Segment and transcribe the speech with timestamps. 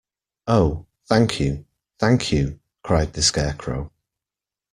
[0.47, 1.65] Oh, thank you—
[1.99, 2.59] thank you!
[2.81, 3.91] cried the Scarecrow.